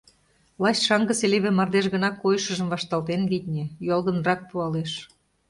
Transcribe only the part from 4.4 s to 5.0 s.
пуалеш.